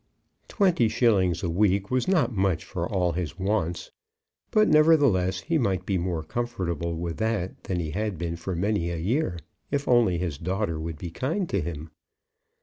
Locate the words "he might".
5.41-5.85